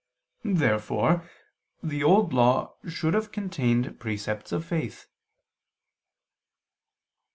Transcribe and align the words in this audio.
Therefore 0.43 1.29
the 1.83 2.03
Old 2.03 2.33
Law 2.33 2.73
should 2.89 3.13
have 3.13 3.31
contained 3.31 3.99
precepts 3.99 4.51
of 4.51 4.65
faith. 4.65 5.05